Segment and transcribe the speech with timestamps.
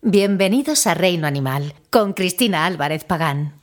[0.00, 3.57] Bienvenidos a Reino Animal con Cristina Álvarez Pagán.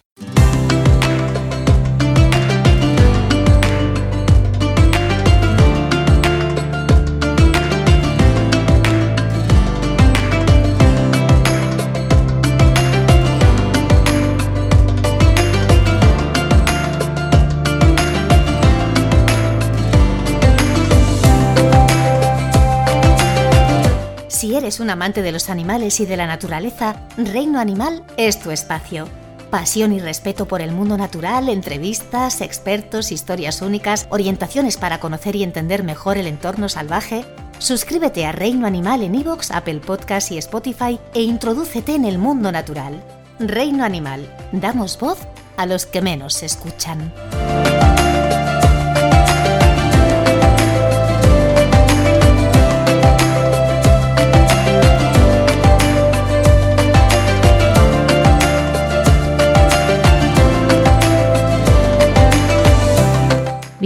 [24.80, 29.08] Un amante de los animales y de la naturaleza, Reino Animal es tu espacio.
[29.50, 35.44] Pasión y respeto por el mundo natural, entrevistas, expertos, historias únicas, orientaciones para conocer y
[35.44, 37.26] entender mejor el entorno salvaje.
[37.60, 42.52] Suscríbete a Reino Animal en iVoox, Apple Podcasts y Spotify e introdúcete en el mundo
[42.52, 43.02] natural.
[43.40, 45.20] Reino Animal, damos voz
[45.58, 47.14] a los que menos se escuchan.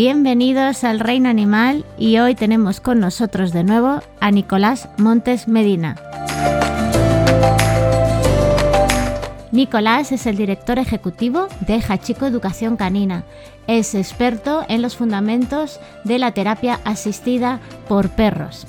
[0.02, 5.98] Bienvenidos al Reino Animal y hoy tenemos con nosotros de nuevo a Nicolás Montes Medina.
[9.52, 13.26] Nicolás es el director ejecutivo de Hachico Educación Canina.
[13.68, 18.68] Es experto en los fundamentos de la terapia asistida por perros.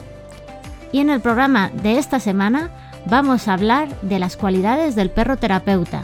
[0.91, 2.71] Y en el programa de esta semana
[3.07, 6.03] vamos a hablar de las cualidades del perro terapeuta.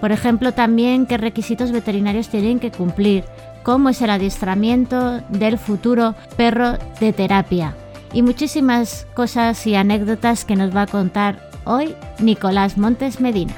[0.00, 3.24] Por ejemplo, también qué requisitos veterinarios tienen que cumplir,
[3.62, 7.74] cómo es el adiestramiento del futuro perro de terapia
[8.12, 13.54] y muchísimas cosas y anécdotas que nos va a contar hoy Nicolás Montes Medina.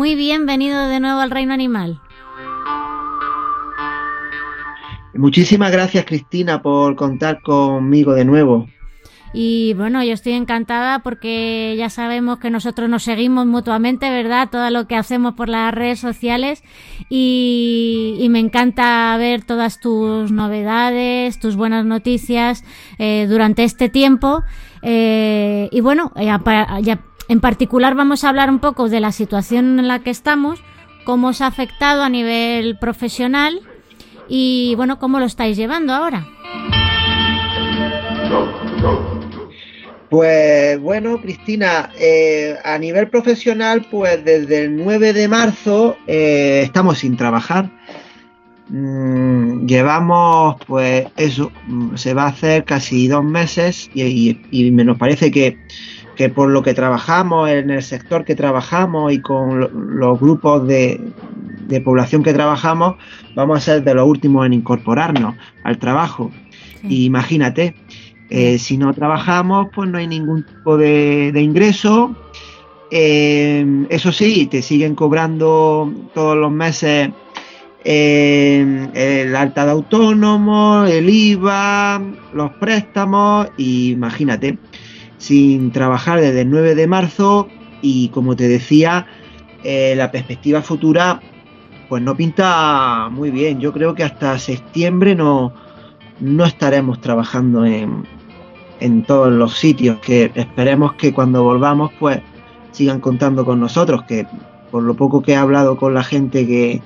[0.00, 2.00] Muy bienvenido de nuevo al reino animal.
[5.12, 8.66] Muchísimas gracias Cristina por contar conmigo de nuevo.
[9.34, 14.48] Y bueno, yo estoy encantada porque ya sabemos que nosotros nos seguimos mutuamente, ¿verdad?
[14.50, 16.64] Todo lo que hacemos por las redes sociales
[17.10, 22.64] y, me encanta ver todas tus novedades, tus buenas noticias
[22.98, 24.44] eh, durante este tiempo.
[24.80, 26.42] Eh, y bueno, ya,
[26.80, 30.58] ya en particular vamos a hablar un poco de la situación en la que estamos,
[31.04, 33.60] cómo os ha afectado a nivel profesional
[34.28, 36.26] y bueno, cómo lo estáis llevando ahora.
[40.08, 46.98] Pues bueno, Cristina, eh, a nivel profesional, pues desde el 9 de marzo eh, estamos
[46.98, 47.70] sin trabajar.
[48.68, 54.82] Mm, llevamos, pues eso, mm, se va a hacer casi dos meses y, y me
[54.82, 55.58] nos parece que
[56.20, 61.00] que por lo que trabajamos, en el sector que trabajamos y con los grupos de,
[61.82, 62.96] población que trabajamos,
[63.34, 66.30] vamos a ser de los últimos en incorporarnos al trabajo.
[66.82, 67.74] imagínate,
[68.28, 72.14] eh, si no trabajamos, pues no hay ningún tipo de, ingreso.
[72.90, 77.08] Eh, eso sí, te siguen cobrando todos los meses
[77.82, 81.98] eh, el alta de autónomo, el IVA,
[82.34, 84.58] los préstamos, imagínate
[85.20, 87.46] sin trabajar desde el 9 de marzo
[87.82, 89.06] y como te decía,
[89.62, 91.20] eh, la perspectiva futura
[91.88, 93.60] pues no pinta muy bien.
[93.60, 95.52] Yo creo que hasta septiembre no,
[96.20, 98.04] no estaremos trabajando en,
[98.80, 102.20] en todos los sitios, que esperemos que cuando volvamos pues
[102.72, 104.26] sigan contando con nosotros, que
[104.70, 106.80] por lo poco que he hablado con la gente que,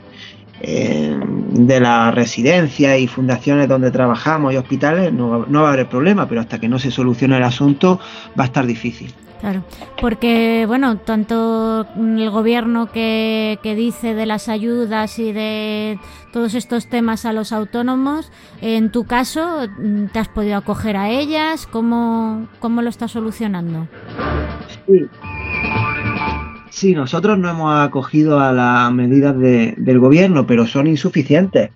[0.60, 1.18] eh,
[1.50, 6.28] de la residencia y fundaciones donde trabajamos y hospitales no, no va a haber problema,
[6.28, 8.00] pero hasta que no se solucione el asunto
[8.38, 9.12] va a estar difícil.
[9.40, 9.62] Claro,
[10.00, 15.98] porque bueno, tanto el gobierno que, que, dice de las ayudas y de
[16.32, 19.68] todos estos temas a los autónomos, en tu caso,
[20.14, 21.66] ¿te has podido acoger a ellas?
[21.66, 23.86] ¿Cómo, cómo lo estás solucionando?
[24.86, 25.06] Sí.
[26.74, 31.70] Sí, nosotros no hemos acogido a las medidas del gobierno, pero son insuficientes.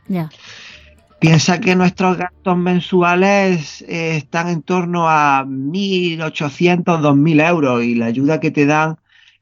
[1.20, 8.06] Piensa que nuestros gastos mensuales eh, están en torno a 1.800, 2.000 euros y la
[8.06, 8.96] ayuda que te dan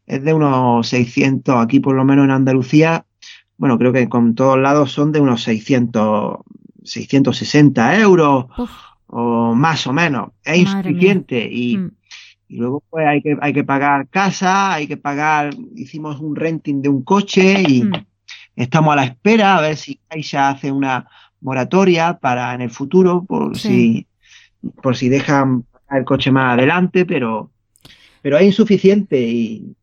[0.07, 3.07] es de unos 600, aquí por lo menos en Andalucía,
[3.57, 6.37] bueno, creo que con todos lados son de unos 600,
[6.85, 8.45] 660 euros
[9.07, 10.33] o más o menos.
[10.45, 11.91] Es insuficiente y, mm.
[12.49, 16.81] Y luego pues hay que, hay que pagar casa, hay que pagar, hicimos un renting
[16.83, 17.93] de un coche y Mm.
[18.57, 21.09] estamos a la espera a ver si Caixa hace una
[21.41, 23.69] moratoria para en el futuro por Sí.
[23.69, 24.07] si
[24.83, 27.51] por si dejan el coche más adelante, pero
[28.23, 29.75] pero es insuficiente y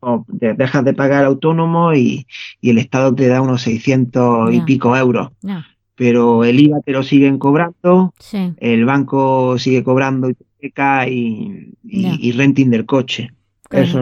[0.00, 2.26] o dejas de pagar autónomo y,
[2.60, 5.30] y el Estado te da unos 600 y pico euros,
[5.94, 8.52] pero el IVA te lo siguen cobrando, sí.
[8.58, 10.30] el banco sigue cobrando
[10.66, 12.16] hipoteca y, y, Ya.
[12.18, 13.32] y renting del coche.
[13.68, 13.84] Claro.
[13.86, 14.00] Eso,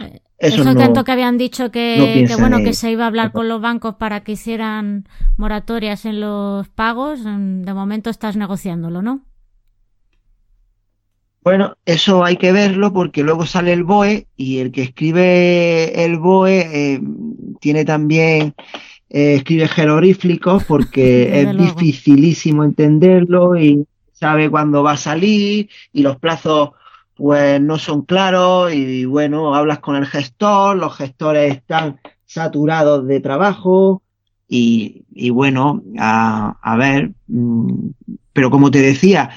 [0.00, 2.72] Eh, eso Eso no, tanto que habían dicho que, no que piensan bueno en que
[2.72, 5.06] se iba a hablar con los bancos para que hicieran
[5.36, 7.24] moratorias en los pagos.
[7.24, 9.24] De momento estás negociándolo, ¿no?
[11.42, 16.18] Bueno, eso hay que verlo porque luego sale el BOE y el que escribe el
[16.18, 17.00] BOE eh,
[17.60, 18.54] tiene también,
[19.10, 21.84] eh, escribe jeroglíficos porque es luego.
[21.84, 26.70] dificilísimo entenderlo y sabe cuándo va a salir y los plazos
[27.14, 33.20] pues no son claros y bueno, hablas con el gestor, los gestores están saturados de
[33.20, 34.02] trabajo
[34.48, 37.90] y, y bueno, a, a ver, mm,
[38.32, 39.30] pero como te decía,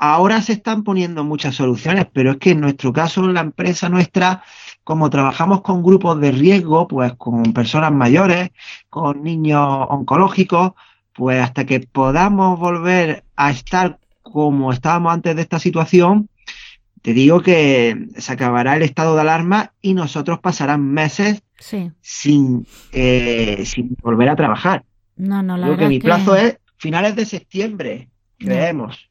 [0.00, 3.88] Ahora se están poniendo muchas soluciones, pero es que en nuestro caso, en la empresa
[3.88, 4.44] nuestra,
[4.84, 8.50] como trabajamos con grupos de riesgo, pues con personas mayores,
[8.90, 10.72] con niños oncológicos,
[11.14, 13.98] pues hasta que podamos volver a estar
[14.30, 16.28] como estábamos antes de esta situación,
[17.02, 21.90] te digo que se acabará el estado de alarma y nosotros pasarán meses Sí.
[22.00, 24.84] sin, eh, sin volver a trabajar.
[25.16, 28.08] No, no, la Creo que mi que- plazo es finales de septiembre,
[28.38, 29.08] creemos.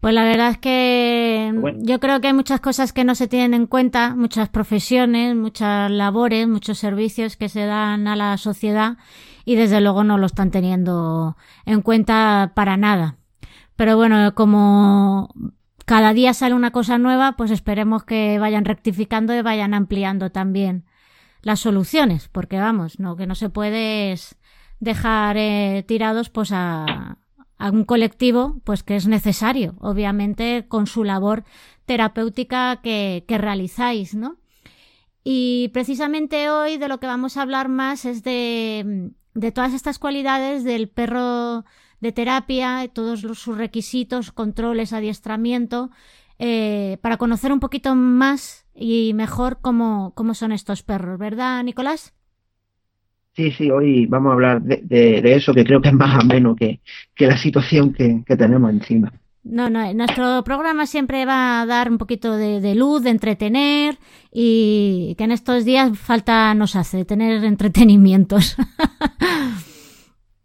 [0.00, 1.80] Pues la verdad es que Bueno.
[1.82, 5.90] yo creo que hay muchas cosas que no se tienen en cuenta, muchas profesiones, muchas
[5.90, 8.96] labores, muchos servicios que se dan a la sociedad
[9.44, 13.16] y desde luego no lo están teniendo en cuenta para nada.
[13.78, 15.32] Pero bueno, como
[15.86, 20.84] cada día sale una cosa nueva, pues esperemos que vayan rectificando y vayan ampliando también
[21.42, 24.34] las soluciones, porque vamos, no que no se puede es
[24.80, 27.18] dejar eh, tirados pues a,
[27.60, 31.44] un colectivo pues que es necesario, obviamente con su labor
[31.86, 34.38] terapéutica que, que realizáis, ¿no?
[35.22, 40.00] Y precisamente hoy de lo que vamos a hablar más es de, de todas estas
[40.00, 41.64] cualidades del perro
[42.00, 45.90] de terapia, todos los, sus requisitos, controles, adiestramiento,
[46.38, 52.14] eh, para conocer un poquito más y mejor cómo, cómo son estos perros, ¿verdad, Nicolás?
[53.36, 56.22] Sí, sí, hoy vamos a hablar de, de- de eso, que creo que es más
[56.22, 56.80] ameno que,
[57.14, 59.12] que la situación que, que tenemos encima.
[59.44, 63.98] No, no, nuestro programa siempre va a dar un poquito de, de luz, de entretener
[64.30, 68.56] y que en estos días falta nos hace tener entretenimientos.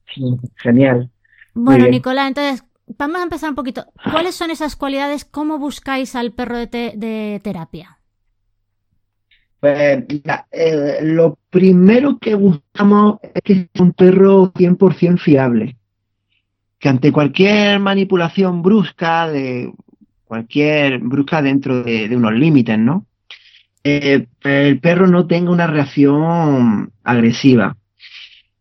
[0.63, 1.09] Genial.
[1.53, 1.87] Bueno.
[1.87, 2.63] Nicolás, entonces
[2.97, 3.85] vamos a empezar un poquito.
[4.11, 5.25] ¿Cuáles son esas cualidades?
[5.25, 7.99] ¿Cómo buscáis al perro de, te- de terapia?
[9.59, 10.03] Pues
[10.51, 15.77] eh, lo primero que buscamos es que sea un perro 100% fiable.
[16.79, 19.71] Que ante cualquier manipulación brusca, de
[20.25, 23.05] cualquier brusca dentro de, de unos límites, ¿no?
[23.83, 27.77] Eh, el perro no tenga una reacción agresiva.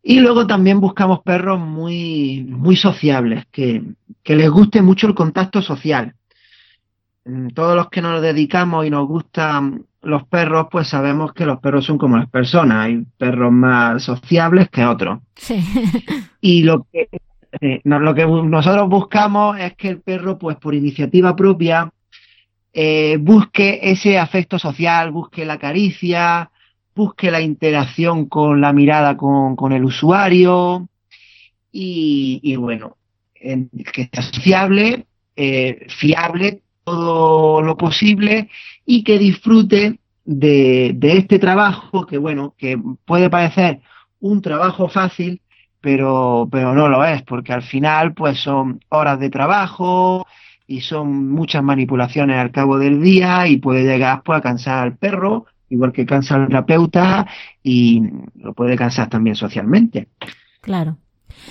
[0.03, 3.81] Y luego también buscamos perros muy, muy sociables, que,
[4.21, 6.13] que les guste mucho el contacto social.
[7.55, 11.85] Todos los que nos dedicamos y nos gustan los perros, pues sabemos que los perros
[11.85, 12.85] son como las personas.
[12.85, 15.19] Hay perros más sociables que otros.
[15.35, 15.63] Sí,
[16.41, 17.07] Y lo que,
[17.61, 21.89] eh, no- lo que nosotros buscamos es que el perro, pues por iniciativa propia,
[22.73, 26.51] eh, busque ese afecto social, busque la caricia,
[26.95, 30.87] busque la interacción con la mirada con, el usuario
[31.71, 32.97] y, y bueno,
[33.35, 38.49] en- que sea sociable, eh, fiable todo lo posible
[38.85, 43.81] y que disfrute de, de este trabajo que bueno, que puede parecer
[44.19, 45.41] un trabajo fácil,
[45.81, 50.25] pero, pero no lo es, porque al final pues son horas de trabajo
[50.65, 54.97] y son muchas manipulaciones al cabo del día y puede llegar pues a cansar al
[54.97, 57.27] perro, igual que cansa al terapeuta
[57.63, 58.01] y
[58.35, 60.09] lo puede cansar también socialmente.
[60.61, 60.97] claro.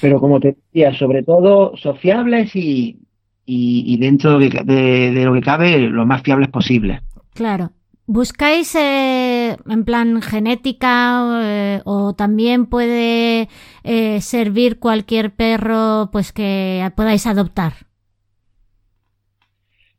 [0.00, 2.98] Pero como te decía, sobre todo sociables y,
[3.46, 7.02] y, y dentro de, de- de lo que cabe, lo más fiables posible.
[7.34, 7.72] Claro.
[8.06, 13.48] ¿Buscáis eh, en plan genética eh, o también puede
[13.84, 17.72] eh, servir cualquier perro pues que podáis adoptar?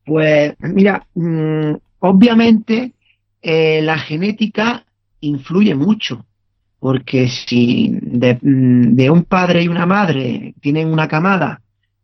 [0.05, 2.92] Pues mira, mm, obviamente
[3.43, 4.85] eh, la genética
[5.19, 6.25] influye mucho,
[6.79, 11.61] porque si de, mm, de un padre y una madre tienen una camada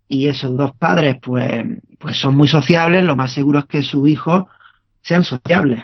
[0.08, 1.66] y esos dos padres pues,
[1.98, 4.46] pues son muy sociables, lo más seguro es que sus hijos
[5.02, 5.84] sean sociables.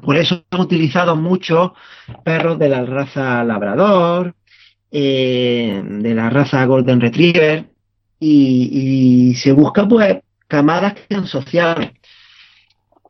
[0.00, 1.72] Por eso han utilizado muchos
[2.24, 4.34] perros de la raza labrador,
[4.90, 7.66] eh, de la raza golden retriever,
[8.20, 11.92] y, se busca pues camadas que sean sociables.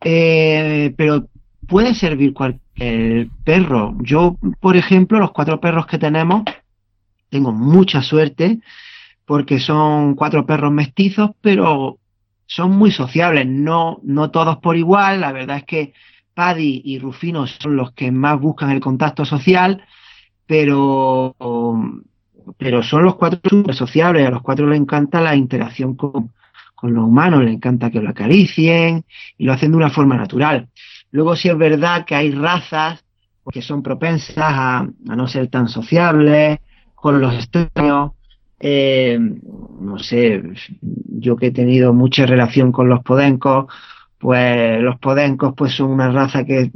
[0.05, 1.29] Eh, pero
[1.67, 3.95] puede servir cualquier perro.
[4.01, 6.43] Yo, por ejemplo, los cuatro perros que tenemos,
[7.29, 8.61] tengo mucha suerte
[9.25, 11.99] porque son cuatro perros mestizos, pero
[12.47, 15.21] son muy sociables, no, no todos por igual.
[15.21, 15.93] La verdad es que
[16.35, 19.83] Paddy y Rufino son los que más buscan el contacto social,
[20.47, 21.35] pero,
[22.59, 24.27] pero son los cuatro súper sociables.
[24.27, 26.33] A los cuatro les encanta la interacción con,
[26.75, 29.05] con los humanos, les encanta que lo acaricien
[29.39, 30.69] y lo hacen de una forma natural.
[31.13, 33.05] Luego sí es verdad que hay razas
[33.51, 36.59] que son propensas a, no ser tan sociables,
[36.95, 38.13] con los extraños,
[38.61, 40.43] eh, no sé,
[40.81, 43.67] yo que he tenido mucha relación con los podencos,
[44.19, 46.71] pues los podencos pues son una raza que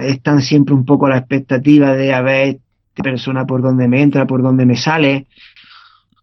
[0.00, 2.60] están siempre un poco a la expectativa de a ver
[2.90, 5.26] esta persona por dónde me entra, por dónde me sale.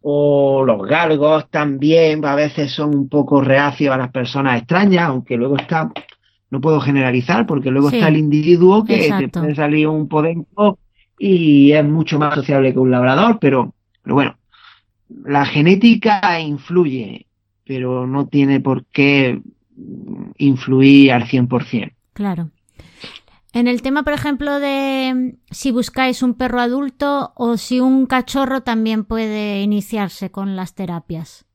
[0.01, 5.35] O los galgos también a veces son un poco reacios a las personas extrañas, aunque
[5.35, 5.91] luego está,
[6.49, 10.79] no puedo generalizar, porque luego está el individuo que te puede salir un podenco
[11.17, 14.37] y es mucho más sociable que un labrador, pero, pero bueno,
[15.25, 17.27] la genética influye,
[17.65, 19.41] pero no tiene por qué
[20.37, 21.93] influir al 100%.
[22.13, 22.49] Claro.
[23.51, 28.61] En el tema, por ejemplo, de si buscáis un perro adulto o si un cachorro
[28.61, 31.45] también puede iniciarse con las terapias.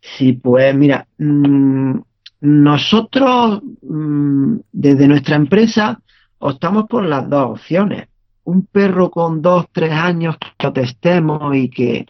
[0.00, 1.98] Sí, pues mira, mm,
[2.42, 6.00] nosotros mm, desde nuestra empresa
[6.38, 8.08] optamos por las dos opciones
[8.44, 12.06] un perro con dos, tres años que lo testemos y que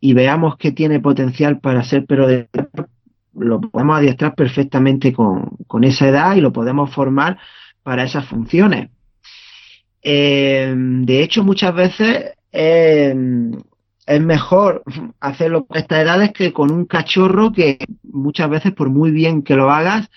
[0.00, 2.48] y veamos que tiene potencial para ser perro de
[3.34, 7.38] lo podemos adiestrar perfectamente con, con esa edad y lo podemos formar
[7.84, 8.90] para esas funciones.
[10.02, 13.14] Eh, de hecho, muchas veces eh,
[14.06, 14.84] es mejor
[15.20, 19.56] hacerlo con estas edades que con un cachorro que muchas veces, por muy bien que
[19.56, 20.08] lo hagas,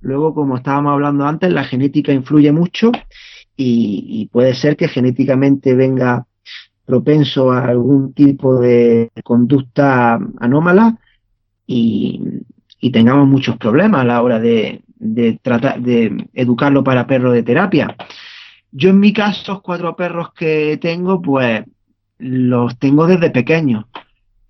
[0.00, 2.90] luego, como estábamos hablando antes, la genética influye mucho
[3.56, 6.26] y, puede ser que genéticamente venga
[6.86, 10.98] propenso a algún tipo de conducta anómala
[11.66, 12.20] y,
[12.92, 14.82] tengamos muchos problemas a la hora de,
[15.42, 17.96] tratar de educarlo para perro de terapia.
[18.72, 21.64] Yo en mi caso, los cuatro perros que tengo, pues
[22.18, 23.86] los tengo desde pequeños,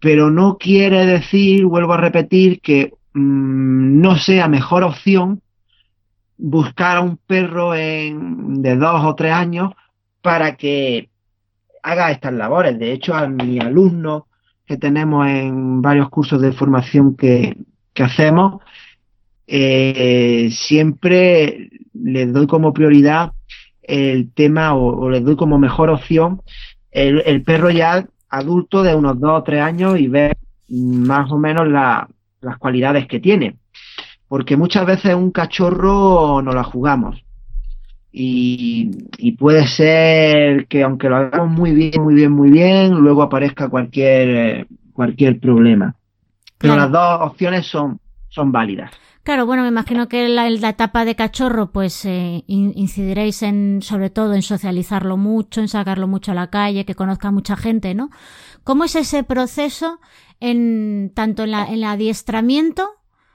[0.00, 5.40] pero no quiere decir, vuelvo a repetir, que mm, no sea mejor opción
[6.37, 9.73] buscar a un perro en, de dos o tres años
[10.21, 11.09] para que
[11.83, 12.78] haga estas labores.
[12.78, 14.26] De hecho, a mi alumno
[14.66, 17.56] que tenemos en varios cursos de formación que,
[17.97, 18.62] hacemos,
[19.47, 23.33] eh, siempre les doy como prioridad
[23.83, 26.40] el tema o, les doy como mejor opción
[26.95, 30.37] el, perro ya adulto de unos dos o tres años y ver
[30.69, 33.57] más o menos las cualidades que tiene
[34.35, 37.25] porque muchas veces un cachorro no la jugamos.
[38.11, 38.91] Y,
[39.39, 44.67] puede ser que aunque lo hagamos muy bien, muy bien, muy bien, luego aparezca cualquier,
[44.93, 45.95] cualquier problema.
[46.59, 48.91] Pero las dos opciones son, son válidas.
[49.25, 54.11] Claro, bueno, me imagino que la, la etapa de cachorro, pues eh, incidiréis en, sobre
[54.11, 58.11] todo en socializarlo mucho, en sacarlo mucho a la calle, que conozca mucha gente, ¿no?
[58.64, 59.99] ¿Cómo es ese proceso
[60.40, 62.90] en tanto en, la, en el adiestramiento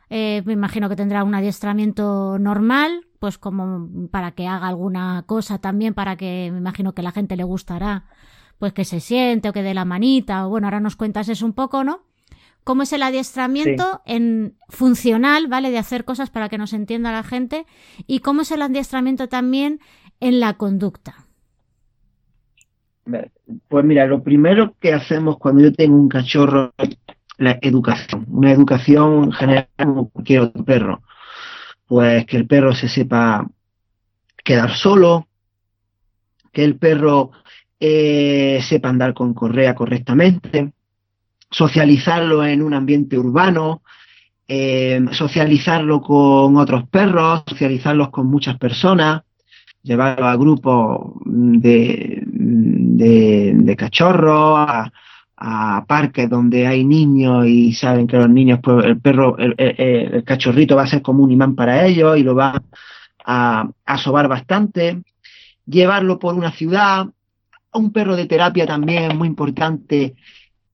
[0.09, 5.59] eh, me imagino que tendrá un adiestramiento normal, pues como para que haga alguna cosa
[5.59, 8.05] también, para que me imagino que la gente le gustará,
[8.57, 11.45] pues que se siente o que dé la manita, o bueno, ahora nos cuentas eso
[11.45, 12.01] un poco, ¿no?
[12.63, 15.71] ¿Cómo es el adiestramiento en funcional, ¿vale?
[15.71, 17.65] De hacer cosas para que nos entienda la gente.
[18.05, 19.79] Y cómo es el adiestramiento también
[20.19, 21.25] en la conducta.
[23.67, 26.73] Pues mira, lo primero que hacemos cuando yo tengo un cachorro
[27.39, 31.01] la educación, una educación general como cualquier otro perro.
[31.87, 33.47] Pues que el perro se sepa
[34.43, 35.27] quedar solo,
[36.51, 37.31] que el perro
[37.79, 40.73] eh, sepa andar con correa correctamente,
[41.49, 43.81] socializarlo en un ambiente urbano,
[44.47, 49.21] eh, socializarlo con otros perros, socializarlos con muchas personas,
[49.83, 54.91] llevarlo a grupos de, de, cachorros, a,
[55.37, 60.75] a parques donde hay niños y saben que los niños, pues el perro, el, cachorrito
[60.75, 62.61] va a ser como un imán para ellos y lo va
[63.25, 65.01] a, a sobar bastante.
[65.65, 67.07] Llevarlo por una ciudad.
[67.71, 70.15] Un perro de terapia también es muy importante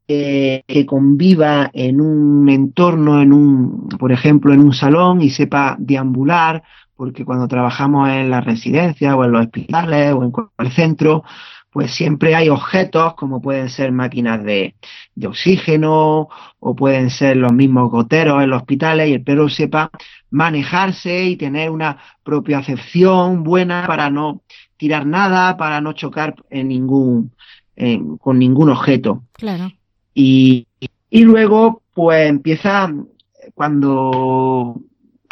[0.07, 5.75] eh, que conviva en un entorno, en un, por ejemplo, en un salón y sepa
[5.79, 6.63] deambular,
[6.95, 11.24] porque cuando trabajamos en la residencia o en los hospitales o en cualquier centro,
[11.71, 14.75] pues siempre hay objetos como pueden ser máquinas de,
[15.13, 19.89] de, oxígeno o pueden ser los mismos goteros en los hospitales y el perro sepa
[20.29, 24.43] manejarse y tener una propia acepción buena para no
[24.77, 27.33] tirar nada, para no chocar en ningún,
[27.75, 29.24] en, con ningún objeto.
[29.33, 29.71] Claro.
[30.15, 30.67] Y,
[31.12, 32.91] luego, pues empieza
[33.53, 34.81] cuando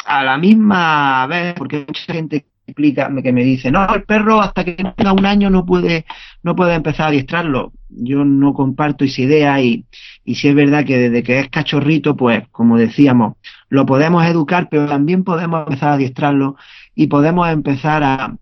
[0.04, 4.64] a la misma vez, porque mucha gente explica que me dice, no, el perro hasta
[4.64, 6.04] que tenga un año no puede,
[6.42, 7.72] no puede empezar a adiestrarlo.
[7.88, 9.86] Yo no comparto esa idea y,
[10.24, 13.36] y si es verdad que desde que es cachorrito, pues, como decíamos,
[13.70, 16.56] lo podemos educar, pero también podemos empezar a adiestrarlo
[16.94, 18.36] y podemos empezar a,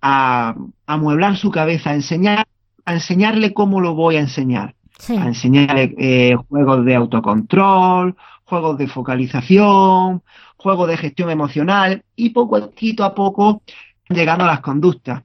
[0.00, 0.54] a, a
[0.86, 2.46] amueblar su cabeza, a enseñar,
[2.84, 4.74] a enseñarle cómo lo voy a enseñar.
[5.08, 10.22] A enseñarle eh, juegos de autocontrol, juegos de focalización,
[10.56, 13.62] juegos de gestión emocional y poquito a poco
[14.08, 15.22] llegando a las conductas.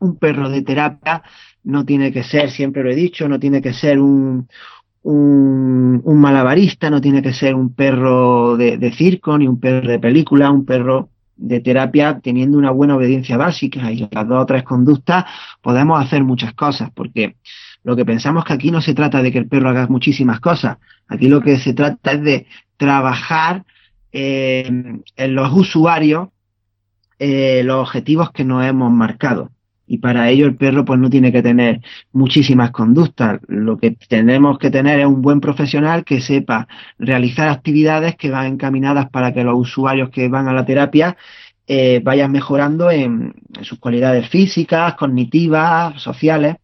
[0.00, 1.22] Un perro de terapia
[1.64, 4.48] no tiene que ser, siempre lo he dicho, no tiene que ser un,
[5.02, 9.88] un, un malabarista, no tiene que ser un perro de, de, circo ni un perro
[9.88, 14.46] de película, un perro de terapia teniendo una buena obediencia básica y las dos o
[14.46, 15.24] tres conductas
[15.62, 17.36] podemos hacer muchas cosas porque
[17.84, 20.78] lo que pensamos que aquí no se trata de que el perro haga muchísimas cosas,
[21.06, 23.64] aquí lo que se trata es de trabajar
[24.12, 24.66] eh,
[25.16, 26.28] en los usuarios
[27.18, 29.50] eh, los objetivos que nos hemos marcado.
[29.88, 31.80] Y para ello el perro pues no tiene que tener
[32.12, 33.40] muchísimas conductas.
[33.48, 36.68] Lo que tenemos que tener es un buen profesional que sepa
[36.98, 41.16] realizar actividades que van encaminadas para que los usuarios que van a la terapia
[41.66, 46.56] eh, vayan mejorando en, en sus cualidades físicas, cognitivas, sociales.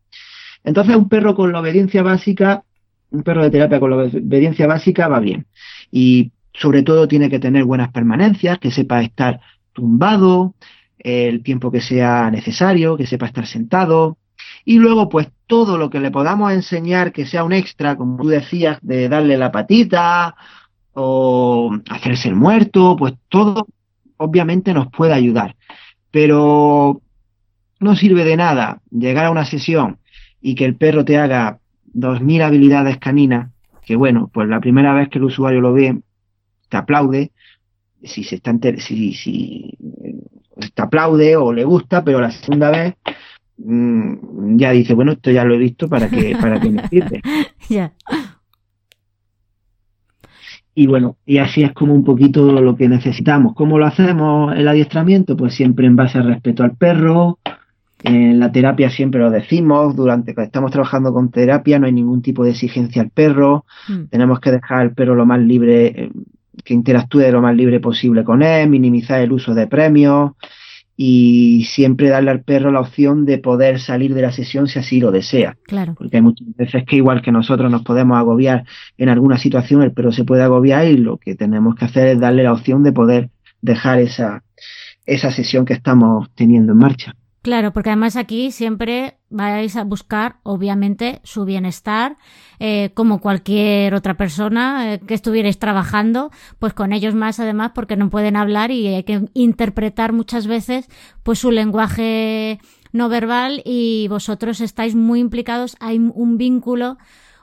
[0.64, 2.64] Entonces un perro con la obediencia básica,
[3.10, 5.46] un perro de terapia con la obediencia básica va bien.
[5.90, 9.40] Y sobre todo tiene que tener buenas permanencias, que sepa estar
[9.72, 10.54] tumbado,
[10.98, 14.16] el tiempo que sea necesario, que sepa estar sentado.
[14.64, 18.28] Y luego, pues todo lo que le podamos enseñar que sea un extra, como tú
[18.28, 20.34] decías, de darle la patita
[20.94, 23.66] o hacerse el muerto, pues todo
[24.16, 25.56] obviamente nos puede ayudar.
[26.10, 27.02] Pero
[27.80, 29.98] no sirve de nada llegar a una sesión
[30.46, 33.50] y que el perro te haga dos mil habilidades caninas,
[33.82, 36.02] que bueno, pues la primera vez que el usuario lo ve,
[36.68, 37.32] te aplaude,
[38.02, 39.78] si se está enter si, si
[40.74, 42.94] te aplaude o le gusta, pero la segunda vez
[43.56, 47.22] mmm, ya dice, bueno, esto ya lo he visto, ¿para que para que me sirve?
[47.70, 47.94] Ya.
[50.74, 53.54] Y bueno, y así es como un poquito lo que necesitamos.
[53.54, 55.38] ¿Cómo lo hacemos el adiestramiento?
[55.38, 57.38] Pues siempre en base al respeto al perro.
[58.04, 62.20] En la terapia siempre lo decimos, durante que estamos trabajando con terapia no hay ningún
[62.20, 63.64] tipo de exigencia al perro.
[63.88, 64.04] Mm.
[64.10, 66.10] Tenemos que dejar al perro lo más libre, eh,
[66.62, 70.32] que interactúe lo más libre posible con él, minimizar el uso de premios
[70.98, 75.00] y siempre darle al perro la opción de poder salir de la sesión si así
[75.00, 75.56] lo desea.
[75.64, 75.94] Claro.
[75.94, 78.64] Porque hay muchas veces que igual que nosotros nos podemos agobiar
[78.98, 82.20] en alguna situación, el perro se puede agobiar y lo que tenemos que hacer es
[82.20, 83.30] darle la opción de poder
[83.62, 84.44] dejar esa,
[85.06, 87.14] esa sesión que estamos teniendo en marcha.
[87.44, 92.16] Claro, porque además aquí siempre vais a buscar, obviamente, su bienestar,
[92.58, 97.96] eh, como cualquier otra persona eh, que estuvierais trabajando, pues con ellos más además, porque
[97.98, 100.88] no pueden hablar y hay que interpretar muchas veces,
[101.22, 102.60] pues su lenguaje
[102.92, 106.96] no verbal y vosotros estáis muy implicados, hay un vínculo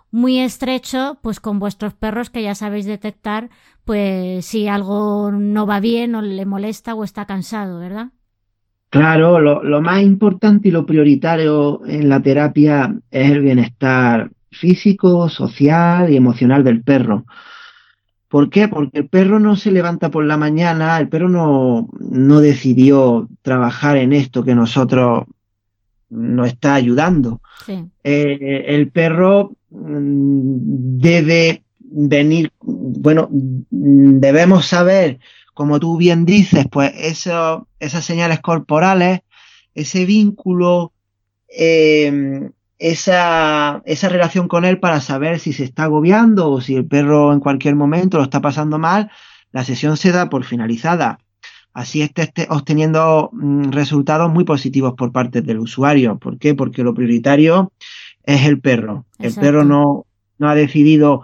[0.09, 3.51] muy estrecho, pues con vuestros perros que ya sabéis detectar,
[3.85, 8.07] pues si algo no va bien o le molesta o está cansado, ¿verdad?
[8.91, 15.29] Claro, lo, lo, más importante y lo prioritario en la terapia es el bienestar físico,
[15.29, 17.25] social y emocional del perro.
[18.27, 18.67] ¿Por qué?
[18.67, 23.95] Porque el perro no se levanta por la mañana, el perro no, no decidió trabajar
[23.95, 25.23] en esto que nosotros
[26.09, 27.39] nos está ayudando.
[27.65, 27.85] Sí.
[28.03, 35.19] Eh, el perro mm, debe venir, bueno, debemos saber
[35.61, 39.19] como tú bien dices, pues eso, esas señales corporales,
[39.75, 40.91] ese vínculo,
[41.55, 46.87] eh, esa, esa relación con él para saber si se está agobiando o si el
[46.87, 49.11] perro en cualquier momento lo está pasando mal,
[49.51, 51.19] la sesión se da por finalizada.
[51.75, 56.17] Así esté, obteniendo mm, resultados muy positivos por parte del usuario.
[56.17, 56.55] ¿Por qué?
[56.55, 57.71] Porque lo prioritario
[58.23, 59.05] es el perro.
[59.19, 59.27] Exacto.
[59.27, 60.07] El perro no,
[60.39, 61.21] no ha decidido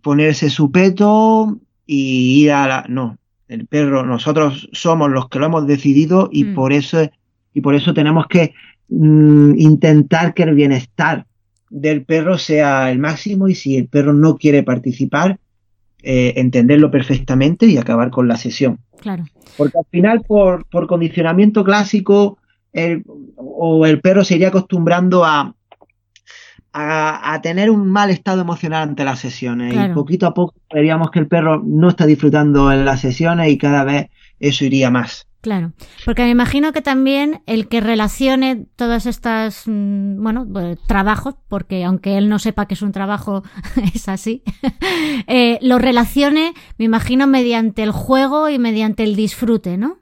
[0.00, 2.84] ponerse su peto y ir a la.
[2.88, 3.18] No,
[3.50, 6.54] el perro, nosotros somos los que lo hemos decidido y Mm.
[6.54, 7.10] por eso
[7.52, 8.54] y por eso tenemos que
[8.88, 11.26] mm, intentar que el bienestar
[11.68, 15.38] del perro sea el máximo y si el perro no quiere participar,
[16.02, 18.78] eh, entenderlo perfectamente y acabar con la sesión.
[19.00, 19.24] Claro.
[19.56, 22.38] Porque al final, por, por condicionamiento clásico,
[22.72, 23.04] el,
[23.36, 25.54] o el perro se iría acostumbrando a,
[26.72, 29.74] a, tener un mal estado emocional ante las sesiones.
[29.74, 33.58] Y poquito a poco veríamos que el perro no está disfrutando en las sesiones y
[33.58, 35.26] cada vez eso iría más.
[35.40, 35.72] Claro,
[36.04, 41.82] porque me imagino que también el que relacione todos estos, mm, bueno, pues, trabajos, porque
[41.82, 43.42] aunque él no sepa que es un trabajo,
[43.94, 44.42] es así,
[45.26, 49.96] eh, lo relacione, me imagino, mediante el juego y mediante el disfrute, ¿no?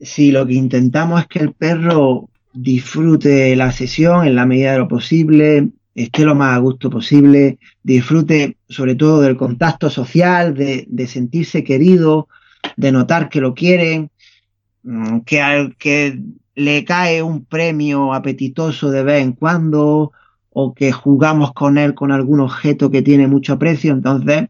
[0.00, 4.78] Sí, lo que intentamos es que el perro disfrute la sesión en la medida de
[4.78, 11.06] lo posible, esté lo más a gusto posible, disfrute sobre todo del contacto social, de,
[11.06, 12.28] sentirse querido,
[12.76, 14.10] de notar que lo quieren,
[14.82, 16.18] mm, que al que
[16.54, 20.12] le cae un premio apetitoso de vez en cuando
[20.50, 24.48] o que jugamos con él con algún objeto que tiene mucho precio, entonces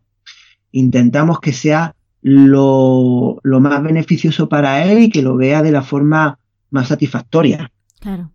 [0.72, 5.82] intentamos que sea lo, lo más beneficioso para él y que lo vea de la
[5.82, 6.38] forma
[6.70, 7.70] más satisfactoria.
[8.00, 8.32] Claro.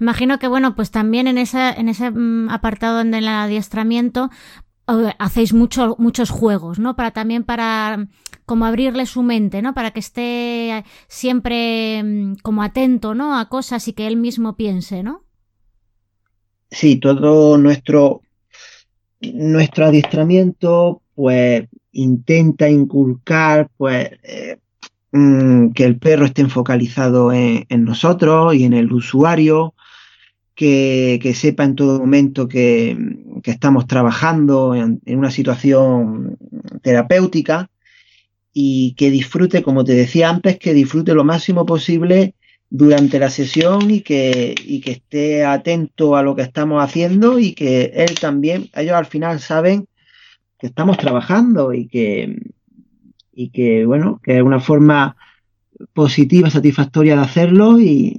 [0.00, 4.30] Imagino que, bueno, pues también en ese, en ese mm, apartado del adiestramiento
[5.18, 6.94] hacéis mucho, muchos juegos, ¿no?
[6.94, 8.06] Para también para
[8.44, 9.74] como abrirle su mente, ¿no?
[9.74, 13.36] Para que esté siempre mm, como atento, ¿no?
[13.36, 15.24] A cosas y que él mismo piense, ¿no?
[16.70, 18.22] Sí, todo nuestro,
[19.20, 24.58] nuestro adiestramiento, pues, intenta inculcar, pues, eh,
[25.12, 29.74] mm, que el perro esté focalizado en, nosotros y en el usuario,
[30.54, 32.96] que, sepa en todo momento que,
[33.44, 36.36] estamos trabajando en, una situación
[36.82, 37.70] terapéutica
[38.52, 42.34] y que disfrute, como te decía antes, que disfrute lo máximo posible
[42.70, 47.52] durante la sesión y que, y que esté atento a lo que estamos haciendo y
[47.52, 49.86] que él también, ellos al final saben
[50.58, 52.36] que estamos trabajando y que,
[53.36, 55.16] y que bueno, que es una forma
[55.92, 58.16] positiva, satisfactoria de hacerlo y,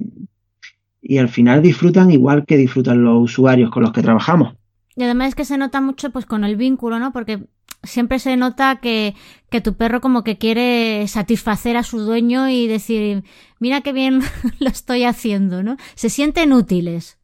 [1.02, 4.54] y al final disfrutan igual que disfrutan los usuarios con los que trabajamos.
[4.94, 7.12] Y además es que se nota mucho pues con el vínculo, ¿no?
[7.12, 7.40] Porque
[7.82, 9.14] siempre se nota que,
[9.50, 13.24] que, tu perro como que quiere satisfacer a su dueño y decir,
[13.58, 14.20] mira qué bien
[14.60, 15.76] lo estoy haciendo, ¿no?
[15.96, 17.18] Se sienten útiles.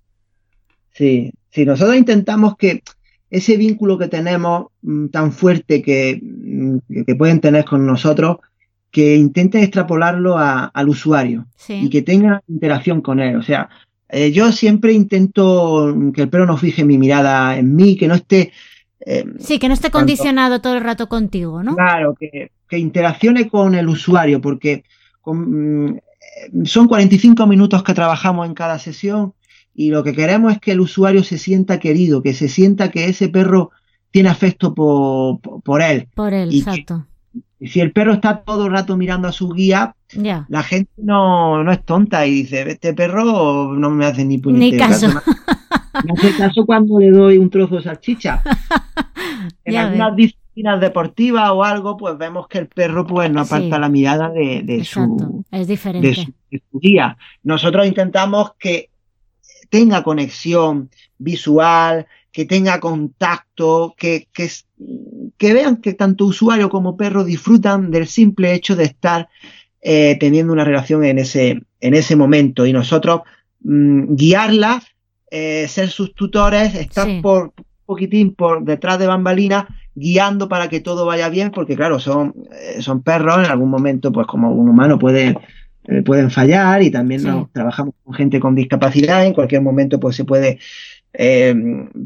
[0.90, 2.82] Sí, sí, nosotros intentamos que
[3.36, 8.38] ese vínculo que tenemos mm, tan fuerte que, mm, que, pueden tener con nosotros,
[8.90, 13.36] que intenten extrapolarlo al usuario y que tenga interacción con él.
[13.36, 13.68] O sea,
[14.08, 18.14] eh, yo siempre intento que el perro no fije mi mirada en mí, que no
[18.14, 18.52] esté
[19.06, 21.74] Em, sí, que no esté condicionado todo el rato contigo, ¿no?
[21.74, 24.82] Claro, que, interaccione con el usuario, porque
[25.24, 25.92] mm,
[26.64, 29.32] son 45 minutos que trabajamos en cada sesión
[29.74, 33.06] y lo que queremos es que el usuario se sienta querido, que se sienta que
[33.06, 33.70] ese perro
[34.10, 36.08] tiene afecto por, por él.
[36.14, 37.06] Por él, exacto.
[37.58, 39.96] y si el perro está todo el rato mirando a su guía,
[40.48, 44.72] la gente no, no, es tonta y dice, este perro no me hace ni puñetero.
[44.72, 45.08] Ni caso.
[46.04, 48.42] Me hace caso cuando le doy un trozo de salchicha.
[49.64, 53.88] en algunas disciplinas deportivas o algo, pues vemos que el perro pues no aparta la
[53.88, 56.08] mirada de, su, es diferente.
[56.50, 57.16] De su, guía.
[57.42, 58.90] Nosotros intentamos que
[59.74, 64.48] tenga conexión visual, que tenga contacto, que, que,
[65.36, 69.28] que, vean que tanto usuario como perro disfrutan del simple hecho de estar
[69.82, 72.64] eh, teniendo una relación en ese, en ese momento.
[72.66, 73.22] Y nosotros
[73.64, 74.80] mm, guiarla
[75.28, 79.64] eh, ser sus tutores, estar por un poquitín por detrás de bambalinas,
[79.96, 84.12] guiando para que todo vaya bien, porque claro, son, eh, son perros, en algún momento,
[84.12, 85.36] pues como un humano puede,
[85.84, 90.24] eh, pueden fallar y también trabajamos con gente con discapacidad, en cualquier momento pues se
[90.24, 90.58] puede,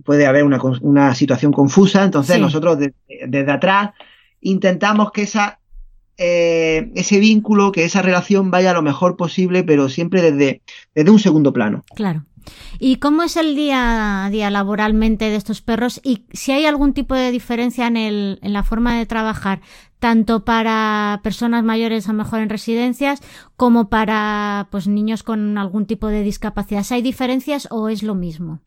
[0.04, 3.90] puede haber una, una, situación confusa, entonces nosotros desde atrás
[4.40, 5.58] intentamos que esa
[6.20, 10.62] ese vínculo, que esa relación vaya lo mejor posible, pero siempre desde,
[10.92, 11.84] desde un segundo plano.
[11.94, 12.24] Claro.
[12.78, 16.00] ¿Y cómo es el día a día laboralmente de estos perros?
[16.04, 19.60] Y si hay algún tipo de diferencia en, el, en la forma de trabajar,
[19.98, 23.20] tanto para personas mayores a lo mejor en residencias,
[23.56, 26.84] como para pues niños con algún tipo de discapacidad.
[26.90, 28.60] ¿Hay diferencias o es lo mismo?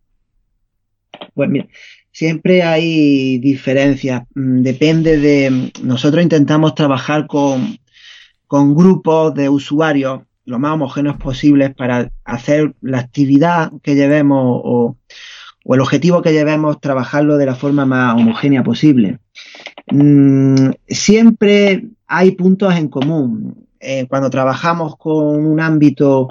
[1.33, 1.67] Pues mira,
[2.11, 4.23] siempre hay diferencias.
[4.35, 5.71] Mm, depende de.
[5.81, 7.77] Nosotros intentamos trabajar con,
[8.47, 14.97] con grupos de usuarios lo más homogéneos posibles para hacer la actividad que llevemos o,
[15.65, 19.19] el objetivo que llevemos, trabajarlo de la forma más homogénea posible.
[19.91, 23.67] Mm, siempre hay puntos en común.
[23.79, 26.29] Eh, cuando trabajamos con un ámbito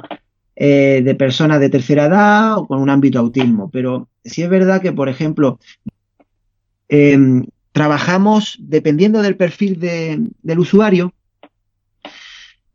[0.56, 4.82] eh, de personas de tercera edad o con un ámbito autismo, pero si es verdad
[4.82, 5.58] que, por ejemplo,
[6.88, 11.14] em, trabajamos, dependiendo del perfil del usuario,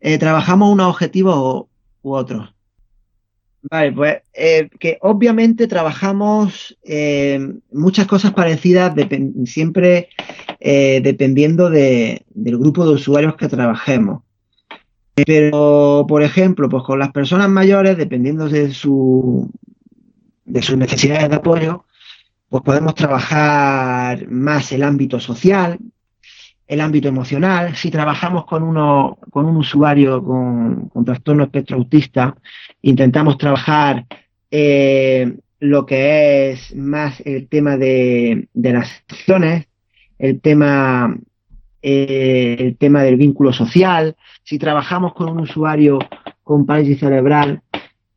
[0.07, 1.65] eh, trabajamos unos objetivos
[2.03, 2.53] u, otros.
[3.63, 7.39] Vale, pues eh, que obviamente trabajamos eh,
[7.71, 8.93] muchas cosas parecidas
[9.45, 10.09] siempre
[10.59, 14.21] dependiendo del grupo de usuarios que trabajemos.
[15.15, 19.49] Pero, por ejemplo, pues con las personas mayores, dependiendo de, su,
[20.45, 21.85] de sus necesidades de apoyo,
[22.49, 25.79] pues podemos trabajar más el ámbito social,
[26.67, 27.75] el ámbito emocional.
[27.75, 32.35] Si trabajamos con, uno, con un usuario con, trastorno espectro autista,
[32.81, 34.05] intentamos trabajar
[34.49, 39.67] eh, lo que es más el tema de, las acciones,
[40.17, 41.15] el tema,
[41.81, 44.15] eh, el tema del vínculo social.
[44.43, 45.99] Si trabajamos con un usuario
[46.43, 47.61] con parálisis cerebral,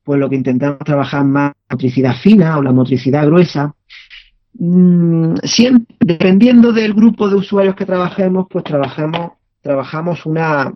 [0.05, 3.75] pues lo que intentamos trabajar más motricidad fina o la motricidad gruesa.
[4.61, 10.75] Mm, siempre, dependiendo del grupo de usuarios que trabajemos, pues trabajamos, trabajamos una,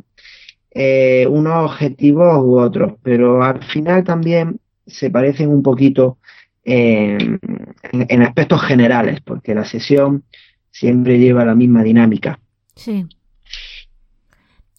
[0.70, 6.18] eh, unos objetivos u otros, pero al final también se parecen un poquito
[6.64, 7.40] en,
[8.22, 10.22] aspectos generales, porque la sesión
[10.70, 12.38] siempre lleva la misma dinámica.
[12.76, 13.06] Sí.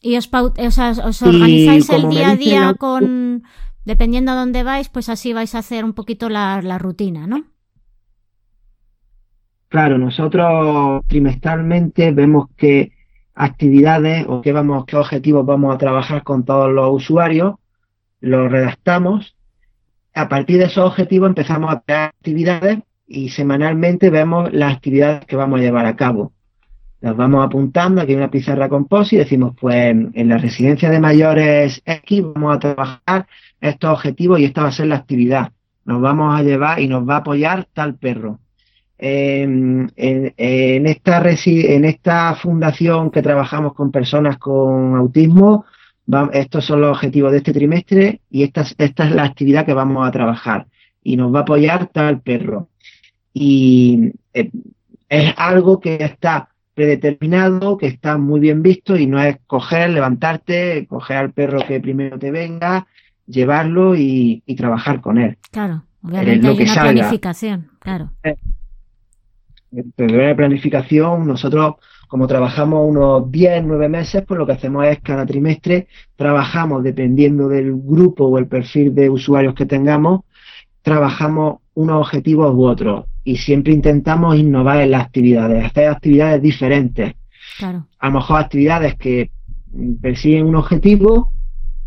[0.01, 3.43] ¿Y os, os, organizáis el día a día con,
[3.83, 7.52] dependiendo a dónde vais, pues así vais a hacer un poquito la, la rutina, ¿no?
[9.73, 12.91] Claro, nosotros trimestralmente vemos qué
[13.33, 17.55] actividades o qué, vamos, qué objetivos vamos a trabajar con todos los usuarios,
[18.19, 19.35] los redactamos.
[20.13, 25.35] A partir de esos objetivos empezamos a crear actividades y semanalmente vemos las actividades que
[25.35, 26.33] vamos a llevar a cabo.
[27.01, 30.91] Las vamos apuntando, aquí hay una pizarra con post y decimos, pues en la residencia
[30.91, 33.25] de mayores X vamos a trabajar
[33.59, 35.51] estos objetivos y esta va a ser la actividad.
[35.83, 38.37] Nos vamos a llevar y nos va a apoyar tal perro
[39.05, 39.91] en,
[40.87, 45.65] esta en esta fundación que trabajamos con personas con autismo,
[46.31, 50.07] estos son los objetivos de este trimestre y esta, esta es la actividad que vamos
[50.07, 50.67] a trabajar
[51.03, 52.69] y nos va a apoyar tal perro.
[53.33, 54.49] Y eh,
[55.09, 60.87] es algo que está predeterminado, que está muy bien visto y no es coger, levantarte,
[60.87, 62.87] coger al perro que primero te venga,
[63.27, 65.37] llevarlo y, trabajar con él.
[65.51, 68.11] Claro, obviamente hay una planificación, claro.
[68.23, 68.35] Eh,
[69.73, 71.75] de planificación, nosotros
[72.07, 77.47] como trabajamos unos 10, 9 meses, pues lo que hacemos es cada trimestre trabajamos dependiendo
[77.49, 80.21] del grupo o el perfil de usuarios que tengamos,
[80.83, 87.15] trabajamos unos objetivos u otros y siempre intentamos innovar en las actividades, hacer actividades diferentes.
[87.61, 89.31] A lo mejor actividades que
[89.99, 91.31] persiguen un objetivo,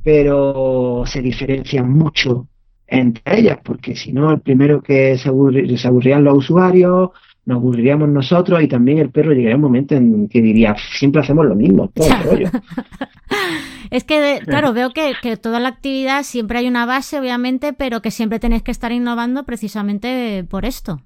[0.02, 2.48] pero se diferencian mucho
[2.88, 7.10] entre ellas, porque si no, el primero que se, se aburrían los usuarios,
[7.46, 11.46] nos aburriríamos nosotros y también el perro llegaría un momento en que diría, siempre hacemos
[11.46, 12.50] lo mismo, todo el rollo.
[13.90, 18.02] es que, claro, veo que, que, toda la actividad siempre hay una base, obviamente, pero
[18.02, 21.00] que siempre tenéis que estar innovando precisamente por esto.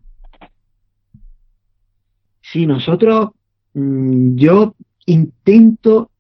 [2.41, 3.31] Sí, nosotros,
[3.75, 4.75] mm, yo
[5.05, 6.11] intento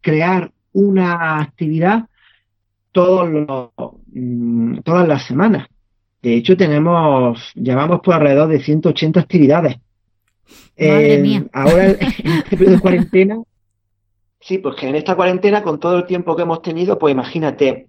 [0.00, 2.08] crear una actividad
[2.92, 3.70] todos los,
[4.12, 5.68] mm, todas las semanas.
[6.22, 9.76] De hecho, tenemos, llevamos por alrededor de 180 actividades.
[10.78, 11.44] Madre mía.
[11.52, 13.42] Ahora, en este periodo de cuarentena,
[14.40, 17.88] sí, pues que en esta cuarentena, con todo el tiempo que hemos tenido, pues imagínate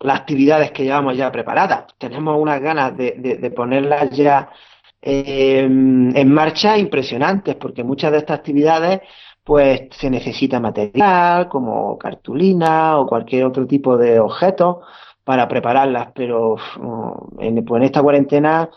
[0.00, 1.86] las actividades que llevamos ya preparadas.
[1.98, 4.50] Tenemos unas ganas de, ponerlas ya
[5.02, 9.00] em, en marcha impresionantes, porque muchas de estas actividades
[9.42, 14.82] pues se necesita material como cartulina o cualquier otro tipo de objeto
[15.28, 16.56] para prepararlas, pero
[17.38, 18.70] en, pues en esta cuarentena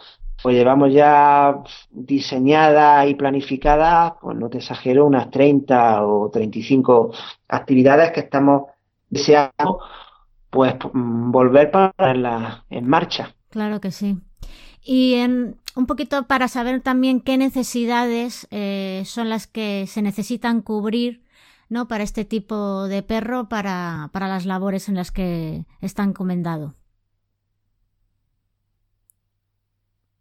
[0.44, 7.14] pues llevamos ya diseñadas y planificadas, pues no te exagero, unas 30 o 35
[7.48, 8.64] actividades que estamos
[9.10, 9.80] deseando
[10.50, 13.34] pues volver para ponerlas en marcha.
[13.50, 14.18] Claro que sí.
[14.84, 20.62] Y en, un poquito para saber también qué necesidades eh, son las que se necesitan
[20.62, 21.22] cubrir
[21.72, 21.88] ¿no?
[21.88, 26.76] Para este tipo de perro, para, para las labores en las que está encomendado.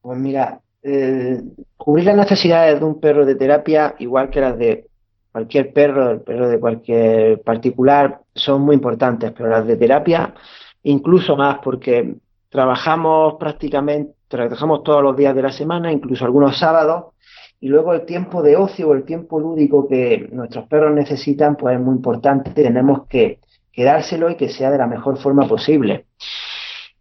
[0.00, 1.42] Pues mira, eh,
[1.76, 4.86] cubrir las necesidades de un perro de terapia, igual que las de
[5.30, 10.34] cualquier perro, el perro de cualquier particular, son muy importantes, pero las de terapia
[10.82, 12.14] incluso más porque
[12.48, 17.14] trabajamos prácticamente, trabajamos todos los días de la semana, incluso algunos sábados,
[17.60, 21.76] y luego el tiempo de ocio o el tiempo lúdico que nuestros perros necesitan, pues
[21.76, 22.50] es muy importante.
[22.52, 26.06] Tenemos que, quedárselo y que sea de la mejor forma posible.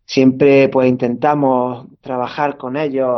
[0.05, 3.09] siempre pues intentamos trabajar con ellos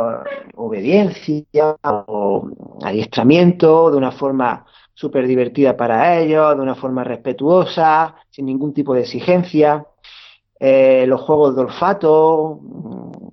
[0.54, 2.50] obediencia o
[2.82, 8.94] adiestramiento de una forma súper divertida para ellos, de una forma respetuosa, sin ningún tipo
[8.94, 9.86] de exigencia.
[10.60, 12.60] Eh, los juegos de olfato,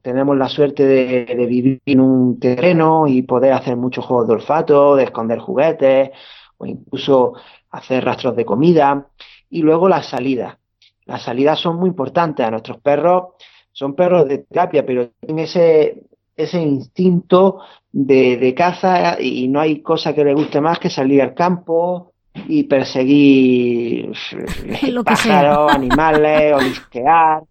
[0.02, 4.34] tenemos la suerte de, de, vivir en un terreno y poder hacer muchos juegos de
[4.34, 6.12] olfato, de esconder juguetes
[6.58, 7.34] o incluso
[7.72, 9.08] hacer rastros de comida.
[9.50, 10.58] Y luego las salidas.
[11.06, 12.46] Las salidas son muy importantes.
[12.46, 13.34] A nuestros perros
[13.72, 16.04] son perros de terapia, pero tienen ese,
[16.36, 21.22] ese instinto de, de caza y no hay cosa que le guste más que salir
[21.22, 22.14] al campo
[22.48, 24.12] y perseguir
[24.90, 27.44] Lo que pájaros, animales, olisquear,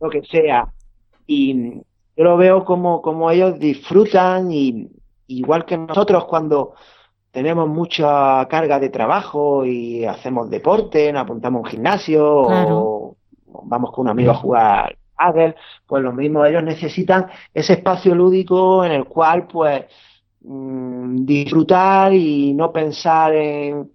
[0.00, 0.66] lo que sea.
[1.26, 1.74] Y
[2.16, 4.88] yo lo veo como, como ellos disfrutan y
[5.26, 6.74] igual que nosotros cuando
[7.30, 12.78] tenemos mucha carga de trabajo y hacemos deporte, nos apuntamos a un gimnasio Claro.
[12.78, 13.16] o
[13.64, 15.54] vamos con un amigo a jugar pádel,
[15.86, 19.84] pues lo mismo ellos necesitan ese espacio lúdico en el cual pues
[20.42, 23.90] mm, disfrutar y no pensar en,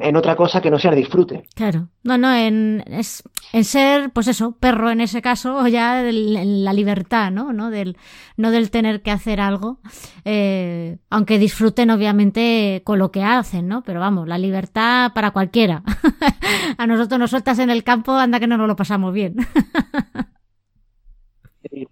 [0.00, 1.44] en otra cosa que no sea el disfrute.
[1.54, 1.88] Claro.
[2.02, 3.22] No, no, en, es,
[3.52, 7.52] en ser, pues eso, perro en ese caso, o ya en la libertad, ¿no?
[7.52, 7.70] ¿no?
[7.70, 7.96] Del,
[8.36, 9.78] no del tener que hacer algo,
[10.24, 13.82] eh, aunque disfruten obviamente con lo que hacen, ¿no?
[13.82, 15.82] Pero vamos, la libertad para cualquiera.
[16.78, 19.36] A nosotros nos sueltas en el campo, anda que no nos lo pasamos bien.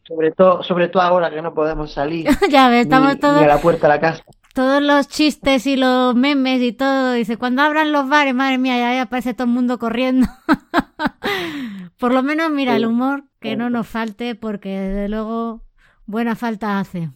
[0.06, 3.38] Sobre todo, sobre todo ahora que no podemos salir ya ves, estamos ni, todos...
[3.38, 4.24] ni a la puerta de la casa.
[4.55, 7.13] Todos los chistes y los memes y todo.
[7.13, 10.27] Dice, cuando abran los bares, madre mía, ya, aparece todo el mundo corriendo.
[11.99, 15.65] Por lo menos, mira, el humor que no nos falte, porque desde luego
[16.07, 17.11] buena falta hace.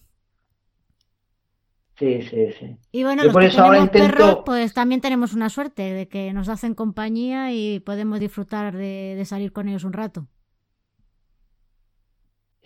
[1.99, 2.77] Sí, sí, sí.
[2.91, 5.49] Y bueno, Yo los por que eso ahora tenemos intento- perros, pues también tenemos una
[5.49, 9.93] suerte de que nos hacen compañía y podemos disfrutar de, de salir con ellos un
[9.93, 10.27] rato.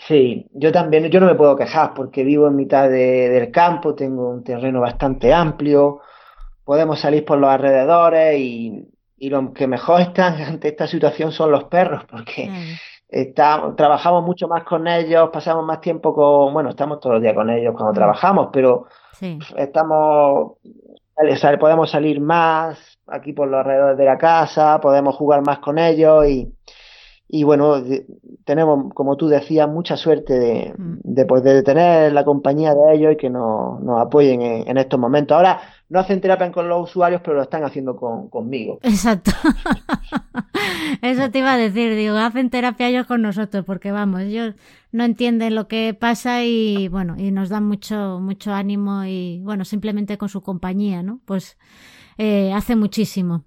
[0.06, 3.94] Sí, yo también, yo no me puedo quejar porque vivo en mitad de- del campo,
[3.94, 6.00] tengo un terreno bastante amplio,
[6.64, 11.50] podemos salir por los alrededores y, y los que mejor están ante esta situación son
[11.50, 12.50] los perros porque
[13.08, 17.34] está- trabajamos mucho más con ellos, pasamos más tiempo con, bueno, estamos todos los días
[17.34, 20.52] con ellos cuando trabajamos, pero Sí, estamos,
[21.58, 26.26] podemos salir más aquí por los alrededores de la casa, podemos jugar más con ellos
[26.28, 26.54] y,
[27.28, 27.82] y bueno,
[28.44, 30.94] tenemos, como tú decías, mucha suerte de, Mm.
[31.02, 34.98] de poder tener la compañía de ellos y que nos, nos apoyen en, en estos
[34.98, 35.36] momentos.
[35.36, 35.60] Ahora
[35.90, 38.78] no hacen terapia con los usuarios, pero lo están haciendo con, conmigo.
[38.82, 39.30] exacto.
[41.02, 44.54] Eso te iba a decir, digo, hacen terapia ellos con nosotros, porque vamos, ellos
[44.92, 49.64] no entienden lo que pasa y bueno, y nos dan mucho, mucho ánimo y bueno,
[49.64, 51.20] simplemente con su compañía, ¿no?
[51.24, 51.58] Pues
[52.18, 53.44] eh, hace muchísimo.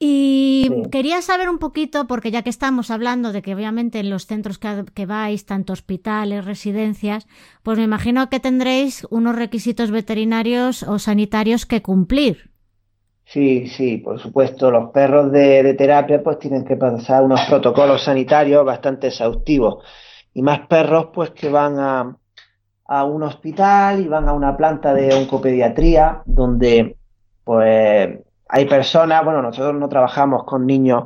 [0.00, 0.82] Y Sí.
[0.92, 4.58] quería saber un poquito, porque ya que estamos hablando de que obviamente en los centros
[4.58, 7.26] que, que vais, tanto hospitales, residencias,
[7.64, 12.50] pues me imagino que tendréis unos requisitos veterinarios o sanitarios que cumplir.
[13.24, 18.02] Sí, sí, por supuesto, los perros de, de terapia pues tienen que pasar unos protocolos
[18.04, 19.84] sanitarios bastante exhaustivos.
[20.32, 22.16] Y más perros pues que van a,
[22.86, 26.96] a un hospital y van a una planta de oncopediatría donde
[27.44, 31.04] pues hay personas, bueno, nosotros no trabajamos con niños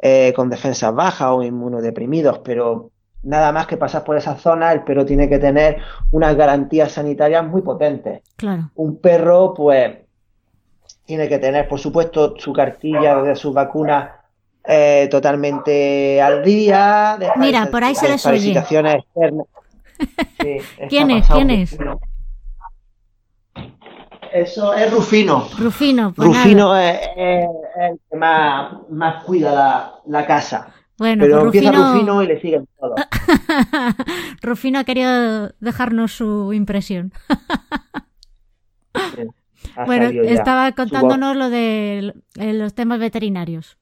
[0.00, 2.90] eh, con defensas bajas o inmunodeprimidos, pero
[3.22, 5.78] nada más que pasar por esa zona, el perro tiene que tener
[6.10, 8.70] unas garantías sanitarias muy potentes Claro.
[8.74, 9.96] un perro, pues,
[11.06, 14.10] tiene que tener, por supuesto, su cartilla de sus vacunas
[14.68, 17.16] eh, totalmente al día.
[17.36, 18.52] Mira, por ahí se les oye.
[18.52, 19.46] externas.
[20.38, 20.58] Sí,
[20.90, 21.26] ¿Quién es?
[21.26, 21.78] ¿Quién es?
[24.42, 25.48] Eso es Rufino.
[25.58, 26.44] Rufino, pues nada.
[26.44, 27.44] Rufino es, es-
[27.78, 30.72] es el que más, más cuida la, la casa.
[30.98, 32.94] Bueno, Pero pues empieza Rufino, Rufino y le siguen todos.
[34.42, 37.12] Rufino ha querido dejarnos su impresión.
[38.94, 39.22] Sí,
[39.84, 43.78] Bueno, estaba su contándonos lo de los temas veterinarios.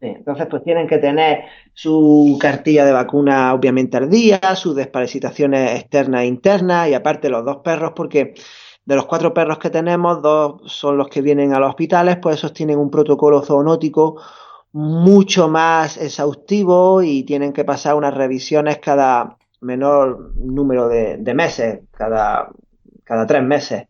[0.00, 1.40] Sí, Entonces, pues tienen que tener
[1.74, 7.44] su cartilla de vacuna obviamente al día, sus desparasitaciones externas e internas y aparte los
[7.44, 8.34] dos perros, porque
[8.88, 12.36] de los cuatro perros que tenemos, dos son los que vienen a los hospitales, pues
[12.36, 14.16] esos tienen un protocolo zoonótico
[14.72, 21.80] mucho más exhaustivo y tienen que pasar unas revisiones cada menor número de, de meses,
[21.90, 22.48] cada,
[23.04, 23.88] cada tres meses.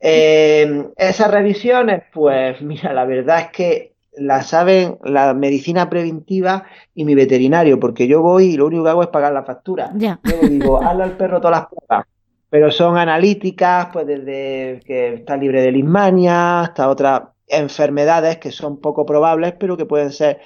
[0.00, 7.04] Eh, esas revisiones, pues mira, la verdad es que la saben la medicina preventiva y
[7.04, 9.90] mi veterinario, porque yo voy y lo único que hago es pagar la factura.
[9.96, 10.18] Ya.
[10.24, 12.06] Yo le digo, hazle al perro todas las pruebas,
[12.50, 18.80] pero son analíticas, pues desde que está libre de lismania hasta otras enfermedades que son
[18.80, 20.40] poco probables, pero que pueden ser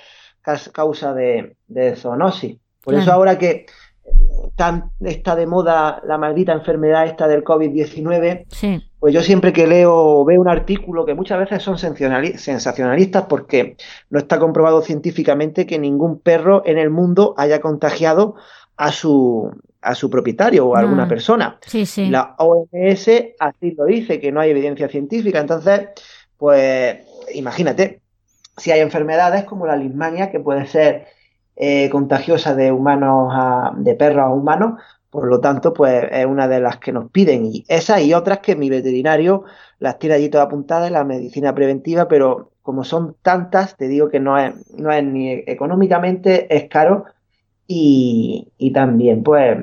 [0.73, 1.57] causa de,
[1.97, 2.59] zoonosis.
[2.83, 3.67] Por eso ahora que
[4.57, 9.95] tan, está de moda la maldita enfermedad esta del COVID-19, pues yo siempre que leo
[9.95, 13.77] o veo un artículo que muchas veces son sensacionalistas porque
[14.11, 18.35] no está comprobado científicamente que ningún perro en el mundo haya contagiado
[18.77, 21.59] a su, a su propietario o a alguna persona.
[22.09, 23.09] La OMS
[23.39, 25.41] así lo dice, que no hay evidencia científica.
[25.41, 25.89] Entonces,
[26.39, 26.99] pues
[27.35, 28.01] imagínate,
[28.57, 31.07] si hay enfermedades como la lismania, que puede ser
[31.57, 34.81] eh, contagiosa de humanos a, de perros a humanos,
[35.11, 37.45] por lo tanto, pues es una de las que nos piden.
[37.45, 39.45] Y esas y otras que mi veterinario
[39.79, 44.09] las tiene allí todas apuntadas en la medicina preventiva, pero como son tantas, te digo
[44.09, 47.05] que no es, no es ni económicamente, es caro
[47.67, 49.59] y, y también, pues,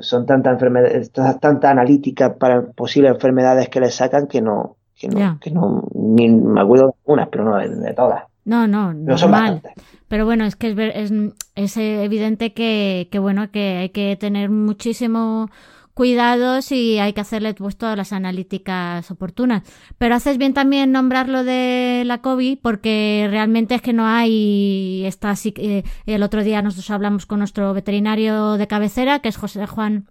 [0.00, 5.38] son tantas enfermedades, tantas analíticas para posibles enfermedades que le sacan que no, que no,
[5.40, 8.24] que no, ni me acuerdo de unas, pero no de, todas.
[8.44, 9.62] No, no, no normal.
[10.08, 11.12] Pero bueno, es que es, es,
[11.54, 15.48] es evidente que, que, bueno, que hay que tener muchísimo
[15.94, 19.62] cuidados y hay que hacerle pues, todas las analíticas oportunas.
[19.98, 25.30] Pero haces bien también nombrarlo de la COVID porque realmente es que no hay está
[25.30, 29.66] así eh, el otro día nosotros hablamos con nuestro veterinario de cabecera que es José
[29.66, 30.10] Juan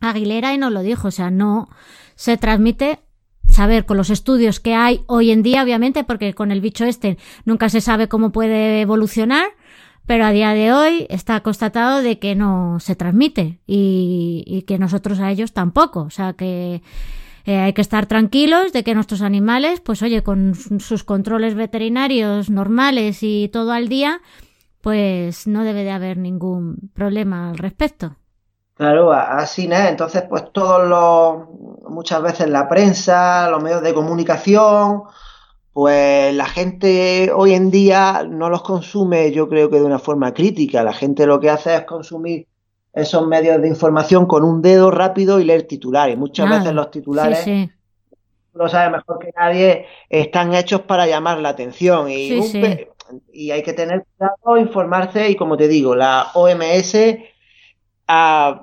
[0.00, 1.68] Aguilera y nos lo dijo, o sea, no
[2.14, 3.00] se transmite
[3.48, 7.18] saber con los estudios que hay hoy en día, obviamente, porque con el bicho este
[7.44, 9.46] nunca se sabe cómo puede evolucionar,
[10.08, 15.20] pero a día de hoy está constatado de que no se transmite y, que nosotros
[15.20, 16.00] a ellos tampoco.
[16.00, 16.80] O sea que
[17.44, 22.48] eh, hay que estar tranquilos de que nuestros animales, pues oye, con sus controles veterinarios
[22.48, 24.22] normales y todo al día,
[24.80, 28.16] pues no debe de haber ningún problema al respecto.
[28.76, 29.76] Claro, así, ¿no?
[29.76, 35.02] Entonces, pues todos los, muchas veces la prensa, los medios de comunicación,
[35.78, 40.34] pues la gente hoy en día no los consume, yo creo que de una forma
[40.34, 40.82] crítica.
[40.82, 42.48] La gente lo que hace es consumir
[42.92, 46.18] esos medios de información con un dedo rápido y leer titulares.
[46.18, 47.70] Muchas ah, veces los titulares, sí,
[48.54, 52.40] lo sabe mejor que nadie, están hechos para llamar la atención y,
[53.32, 56.96] y hay que tener cuidado, informarse y como te digo, la OMS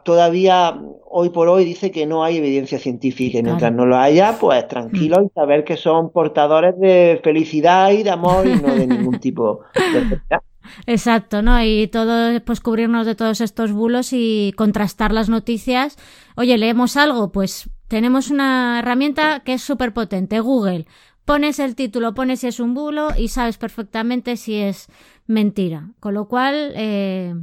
[0.03, 0.79] todavía
[1.09, 4.67] hoy por hoy dice que no hay evidencia científica y mientras no lo haya, pues
[4.67, 9.19] tranquilo y saber que son portadores de felicidad y de amor y no de ningún
[9.19, 10.41] tipo de enfermedad.
[10.87, 11.63] Exacto, ¿no?
[11.63, 15.97] Y todo, pues cubrirnos de todos estos bulos y contrastar las noticias.
[16.35, 20.87] Oye, leemos algo, pues tenemos una herramienta que es súper potente, Google.
[21.23, 24.87] Pones el título, pones si es un bulo y sabes perfectamente si es
[25.27, 25.91] mentira.
[25.99, 27.33] Con lo cual, eh,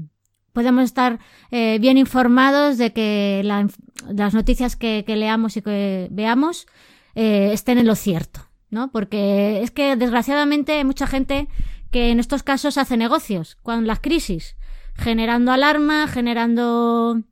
[0.53, 1.19] podemos estar
[1.51, 6.67] eh, bien informados de que las noticias que, leamos y que veamos
[7.15, 8.91] eh, estén en lo cierto, ¿no?
[8.91, 11.49] Porque es que desgraciadamente hay mucha gente
[11.91, 14.57] que en estos casos hace negocios con las crisis,
[14.95, 17.23] generando alarma, generando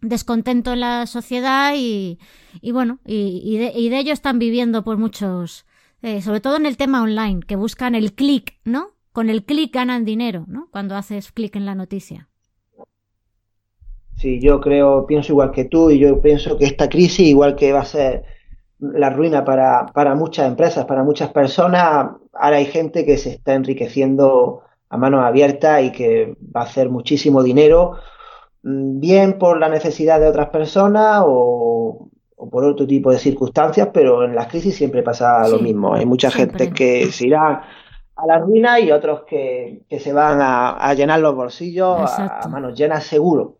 [0.00, 2.18] descontento en la sociedad y,
[2.60, 5.66] y bueno, y, de, y, de, ello están viviendo pues muchos,
[6.02, 8.92] eh, sobre todo en el tema online, que buscan el clic, ¿no?
[9.12, 10.68] Con el clic ganan dinero, ¿no?
[10.70, 12.27] Cuando haces clic en la noticia.
[14.18, 17.72] Sí, yo creo, pienso igual que tú y yo pienso que esta crisis, igual que
[17.72, 18.24] va a ser
[18.80, 23.54] la ruina para, para muchas empresas, para muchas personas, ahora hay gente que se está
[23.54, 27.94] enriqueciendo a manos abiertas y que va a hacer muchísimo dinero,
[28.62, 32.08] mm, bien por la necesidad de otras personas o,
[32.50, 35.94] por otro tipo de circunstancias, pero en las crisis siempre pasa lo mismo.
[35.94, 37.62] Hay mucha gente que se irá
[38.14, 42.78] a la ruina y otros que, que se van a, llenar los bolsillos a, manos
[42.78, 43.57] llenas seguro.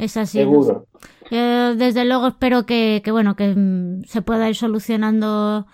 [0.00, 0.38] Es así.
[0.38, 0.86] Seguro.
[1.30, 5.66] desde luego espero que, bueno, que mm, se pueda ir solucionando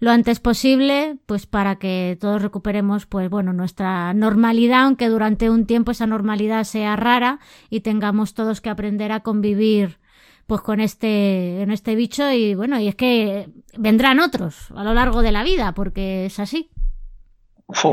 [0.00, 5.66] lo antes posible, pues para que todos recuperemos, pues bueno, nuestra normalidad, aunque durante un
[5.66, 9.98] tiempo esa normalidad sea rara y tengamos todos que aprender a convivir
[10.46, 14.92] pues con este, en este bicho y bueno, y es que vendrán otros a lo
[14.94, 16.70] largo de la vida, porque es así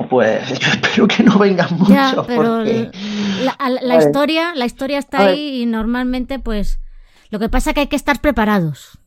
[0.09, 2.25] pues yo espero que no vengan muchos.
[2.27, 6.79] pero la, historia, la historia está ahí y normalmente, pues,
[7.29, 8.99] lo que pasa es que hay que estar preparados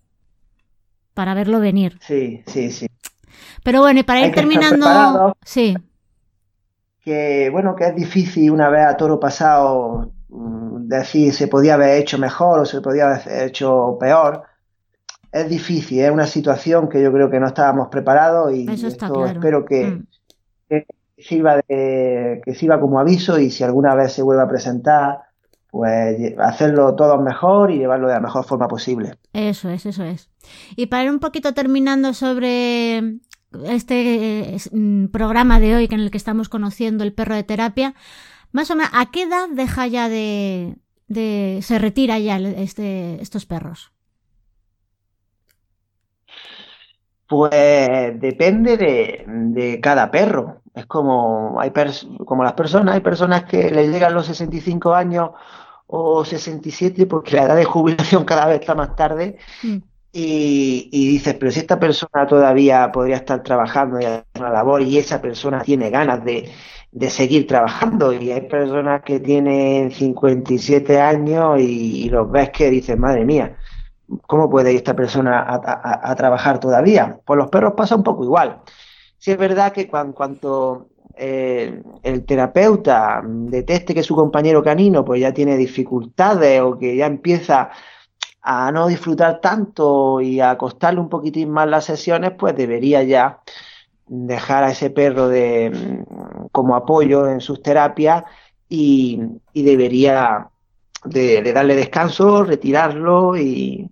[1.12, 1.98] para verlo venir.
[2.00, 2.86] Sí, sí, sí.
[3.62, 5.76] Pero bueno, y para ir terminando, sí.
[7.00, 12.00] Que bueno, que es difícil una vez a toro pasado mm, decir se podía haber
[12.00, 14.42] hecho mejor o se podía haber hecho peor.
[15.30, 19.86] Es difícil, es una situación que yo creo que no estábamos preparados y espero que,
[19.86, 20.23] mm que
[21.26, 25.20] sirva, de, que sirva como aviso y si alguna vez se vuelve a presentar,
[25.70, 29.14] pues hacerlo todo mejor y llevarlo de la mejor forma posible.
[29.32, 30.30] Eso es, eso es.
[30.76, 33.18] Y para ir un poquito terminando sobre
[33.66, 37.94] este mm, programa de hoy en el que estamos conociendo el perro de terapia,
[38.52, 40.76] Más o menos, ¿a qué edad deja ya de,
[41.08, 43.94] de se retira ya este, estos perros?
[47.28, 50.62] Pues depende de, cada perro.
[50.74, 51.72] Es como, hay
[52.24, 55.30] como las personas, hay personas que les llegan los 65 años
[55.86, 59.38] o 67 porque la edad de jubilación cada vez está más tarde.
[59.62, 59.76] Mm.
[60.16, 64.80] Y, y, dices, pero si esta persona todavía podría estar trabajando y hacer una labor
[64.80, 66.52] y esa persona tiene ganas de,
[66.94, 72.96] de seguir trabajando y hay personas que tienen 57 años y, los ves que dices,
[72.96, 73.56] madre mía,
[74.28, 77.18] ¿cómo puede ir esta persona a, trabajar todavía?
[77.24, 78.60] Pues los perros pasa un poco igual.
[79.24, 85.18] Si es verdad que cuando, cuanto eh, el terapeuta deteste que su compañero canino pues
[85.18, 87.70] ya tiene dificultades o que ya empieza
[88.42, 93.40] a no disfrutar tanto y a costarle un poquitín más las sesiones, pues debería ya
[94.06, 96.04] dejar a ese perro de,
[96.52, 98.24] como apoyo en sus terapias
[98.68, 99.22] y,
[99.54, 100.50] debería
[101.02, 103.88] de, darle descanso, retirarlo y,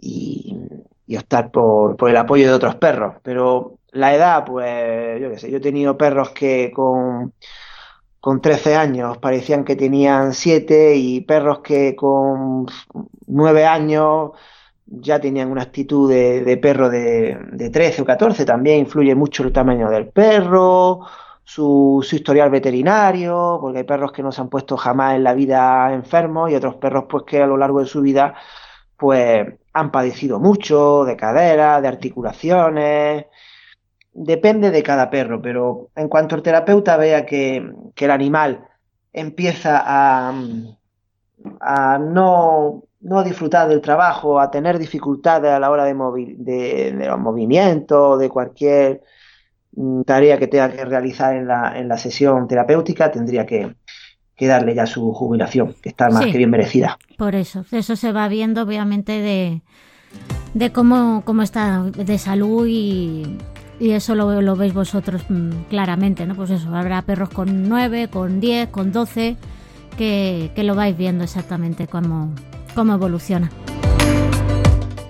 [0.00, 3.14] y, optar por, por, el apoyo de otros perros.
[3.22, 7.32] Pero la edad, pues yo qué sé, yo he tenido perros que con,
[8.20, 12.66] con 13 años parecían que tenían 7 y perros que con
[13.26, 14.32] 9 años
[14.86, 19.52] ya tenían una actitud de, perro de, de, 13 o 14, también influye mucho el
[19.52, 21.00] tamaño del perro,
[21.46, 25.92] su, historial veterinario, porque hay perros que no se han puesto jamás en la vida
[25.92, 28.34] enfermos y otros perros pues que a lo largo de su vida
[28.96, 33.26] pues han padecido mucho de cadera, de articulaciones,
[34.16, 38.66] depende de cada perro, pero en cuanto el terapeuta vea que, que el animal
[39.12, 40.34] empieza a,
[41.60, 45.94] a no no disfrutar del trabajo, a tener dificultades a la hora de,
[46.38, 49.02] de, los movimientos, de cualquier
[49.76, 53.74] mm, tarea que tenga que realizar en la, en la sesión terapéutica, tendría que,
[54.40, 56.98] darle ya su jubilación, que está más que bien merecida.
[57.16, 59.62] Por eso, eso se va viendo obviamente de,
[60.54, 63.38] de cómo, cómo está de salud y,
[63.78, 66.34] y eso lo, lo, veis vosotros mm, claramente, ¿no?
[66.34, 69.36] Pues eso, habrá perros con 9, con 10, con 12,
[69.96, 72.32] que, que lo vais viendo exactamente cómo,
[72.74, 73.50] cómo evoluciona.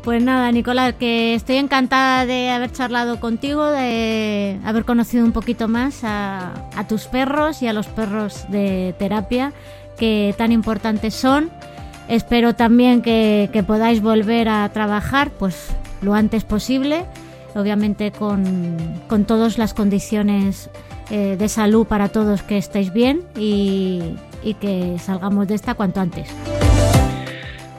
[0.06, 5.66] Pues nada, Nicolás, que estoy encantada de haber charlado contigo, de haber conocido un poquito
[5.66, 6.52] más a,
[6.88, 9.52] tus perros y a los perros de terapia
[9.98, 11.50] que tan importantes son.
[12.06, 15.70] Espero también que, podáis volver a trabajar pues
[16.02, 17.04] lo antes posible,
[17.56, 18.76] obviamente con,
[19.26, 20.70] todas las condiciones
[21.10, 24.16] eh, de salud para todos que estéis bien y
[24.60, 26.28] que salgamos de esta cuanto antes.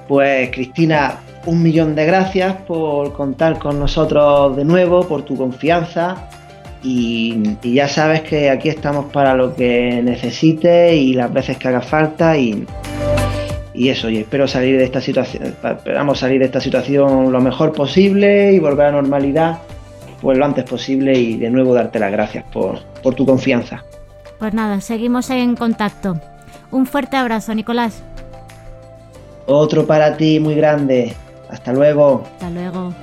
[0.08, 6.30] Pues Cristina, un millón de gracias por contar con nosotros de nuevo, por tu confianza
[6.84, 11.82] y, ya sabes que aquí estamos para lo que necesites y las veces que haga
[11.82, 12.38] falta
[13.78, 17.74] y, eso, y espero salir de esta situación, esperamos salir de esta situación lo mejor
[17.74, 19.60] posible y volver a la normalidad
[20.22, 23.84] pues lo antes posible y de nuevo darte las gracias por, por tu confianza.
[24.40, 26.20] Pues nada, seguimos en contacto.
[26.72, 28.04] Un fuerte abrazo, Nicolás.
[29.46, 31.14] Otro para ti muy grande.
[31.50, 32.24] Hasta luego.
[32.34, 32.94] Hasta luego.